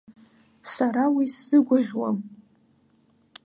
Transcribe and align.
Сара 0.73 1.03
уи 1.15 1.25
сзыгәаӷьуам. 1.35 2.17